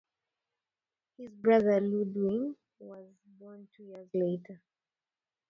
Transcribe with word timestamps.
His 1.15 1.29
brother 1.35 1.79
Ludwig 1.79 2.55
was 2.79 3.05
born 3.39 3.67
two 3.77 3.83
years 3.83 4.09
later. 4.15 4.59